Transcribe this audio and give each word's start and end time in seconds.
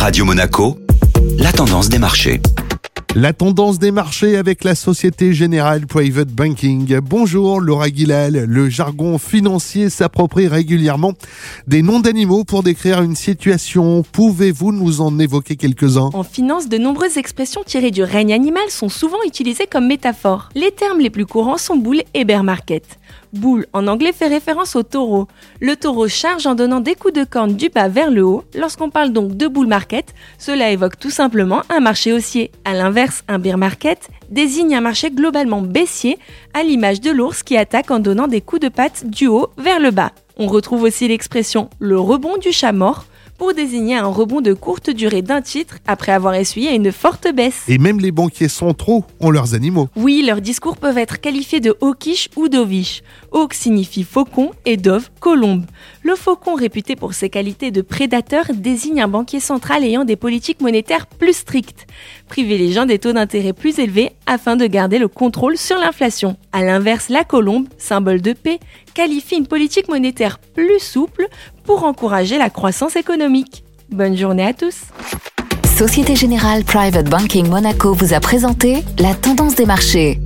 Radio 0.00 0.24
Monaco, 0.24 0.78
la 1.38 1.52
tendance 1.52 1.90
des 1.90 1.98
marchés. 1.98 2.40
La 3.14 3.34
tendance 3.34 3.78
des 3.78 3.90
marchés 3.90 4.38
avec 4.38 4.64
la 4.64 4.74
Société 4.74 5.34
Générale 5.34 5.86
Private 5.86 6.28
Banking. 6.28 7.00
Bonjour 7.00 7.60
Laura 7.60 7.90
Guilal. 7.90 8.44
Le 8.44 8.70
jargon 8.70 9.18
financier 9.18 9.90
s'approprie 9.90 10.48
régulièrement 10.48 11.12
des 11.66 11.82
noms 11.82 12.00
d'animaux 12.00 12.44
pour 12.44 12.62
décrire 12.62 13.02
une 13.02 13.14
situation. 13.14 14.02
Pouvez-vous 14.10 14.72
nous 14.72 15.02
en 15.02 15.18
évoquer 15.18 15.56
quelques-uns? 15.56 16.08
En 16.14 16.22
finance, 16.22 16.70
de 16.70 16.78
nombreuses 16.78 17.18
expressions 17.18 17.62
tirées 17.62 17.90
du 17.90 18.02
règne 18.02 18.32
animal 18.32 18.62
sont 18.70 18.88
souvent 18.88 19.22
utilisées 19.26 19.66
comme 19.70 19.86
métaphores. 19.86 20.48
Les 20.54 20.70
termes 20.70 21.00
les 21.00 21.10
plus 21.10 21.26
courants 21.26 21.58
sont 21.58 21.76
boule 21.76 22.02
et 22.14 22.24
bear 22.24 22.42
market. 22.42 22.99
Boule 23.32 23.66
en 23.72 23.86
anglais 23.86 24.12
fait 24.12 24.26
référence 24.26 24.76
au 24.76 24.82
taureau. 24.82 25.28
Le 25.60 25.76
taureau 25.76 26.08
charge 26.08 26.46
en 26.46 26.54
donnant 26.54 26.80
des 26.80 26.94
coups 26.94 27.14
de 27.14 27.24
corne 27.24 27.54
du 27.54 27.68
bas 27.68 27.88
vers 27.88 28.10
le 28.10 28.24
haut. 28.24 28.44
Lorsqu'on 28.54 28.90
parle 28.90 29.12
donc 29.12 29.36
de 29.36 29.46
bull 29.46 29.66
market, 29.66 30.14
cela 30.38 30.70
évoque 30.70 30.98
tout 30.98 31.10
simplement 31.10 31.62
un 31.68 31.80
marché 31.80 32.12
haussier. 32.12 32.50
À 32.64 32.74
l'inverse, 32.74 33.22
un 33.28 33.38
bear 33.38 33.58
market 33.58 34.08
désigne 34.30 34.74
un 34.74 34.80
marché 34.80 35.10
globalement 35.10 35.62
baissier, 35.62 36.18
à 36.54 36.62
l'image 36.62 37.00
de 37.00 37.10
l'ours 37.10 37.42
qui 37.42 37.56
attaque 37.56 37.90
en 37.90 37.98
donnant 37.98 38.28
des 38.28 38.40
coups 38.40 38.62
de 38.62 38.68
patte 38.68 39.06
du 39.06 39.26
haut 39.26 39.50
vers 39.58 39.80
le 39.80 39.90
bas. 39.90 40.12
On 40.36 40.46
retrouve 40.46 40.84
aussi 40.84 41.06
l'expression 41.06 41.68
le 41.78 41.98
rebond 42.00 42.38
du 42.38 42.52
chat 42.52 42.72
mort 42.72 43.04
pour 43.40 43.54
désigner 43.54 43.96
un 43.96 44.06
rebond 44.06 44.42
de 44.42 44.52
courte 44.52 44.90
durée 44.90 45.22
d'un 45.22 45.40
titre 45.40 45.78
après 45.86 46.12
avoir 46.12 46.34
essuyé 46.34 46.74
une 46.74 46.92
forte 46.92 47.26
baisse. 47.34 47.62
Et 47.68 47.78
même 47.78 47.98
les 47.98 48.12
banquiers 48.12 48.48
centraux 48.48 49.06
ont 49.18 49.30
leurs 49.30 49.54
animaux. 49.54 49.88
Oui, 49.96 50.22
leurs 50.26 50.42
discours 50.42 50.76
peuvent 50.76 50.98
être 50.98 51.22
qualifiés 51.22 51.60
de 51.60 51.74
hawkish 51.80 52.28
ou 52.36 52.48
dovish. 52.48 53.02
Hawk 53.32 53.54
signifie 53.54 54.04
faucon 54.04 54.50
et 54.66 54.76
dove 54.76 55.08
colombe. 55.20 55.64
Le 56.02 56.16
faucon, 56.16 56.54
réputé 56.54 56.96
pour 56.96 57.14
ses 57.14 57.30
qualités 57.30 57.70
de 57.70 57.80
prédateur, 57.80 58.44
désigne 58.52 59.00
un 59.00 59.08
banquier 59.08 59.40
central 59.40 59.84
ayant 59.84 60.04
des 60.04 60.16
politiques 60.16 60.60
monétaires 60.60 61.06
plus 61.06 61.32
strictes, 61.32 61.86
privilégiant 62.28 62.84
des 62.84 62.98
taux 62.98 63.14
d'intérêt 63.14 63.54
plus 63.54 63.78
élevés 63.78 64.12
afin 64.26 64.56
de 64.56 64.66
garder 64.66 64.98
le 64.98 65.08
contrôle 65.08 65.56
sur 65.56 65.78
l'inflation. 65.78 66.36
A 66.52 66.62
l'inverse, 66.62 67.08
la 67.08 67.24
colombe, 67.24 67.68
symbole 67.78 68.20
de 68.20 68.34
paix, 68.34 68.60
qualifie 68.94 69.36
une 69.36 69.46
politique 69.46 69.88
monétaire 69.88 70.38
plus 70.38 70.80
souple 70.80 71.28
pour 71.64 71.84
encourager 71.84 72.38
la 72.38 72.50
croissance 72.50 72.96
économique. 72.96 73.64
Bonne 73.90 74.16
journée 74.16 74.46
à 74.46 74.54
tous. 74.54 74.76
Société 75.76 76.14
Générale 76.14 76.64
Private 76.64 77.08
Banking 77.08 77.48
Monaco 77.48 77.94
vous 77.94 78.12
a 78.12 78.20
présenté 78.20 78.84
la 78.98 79.14
tendance 79.14 79.54
des 79.54 79.66
marchés. 79.66 80.20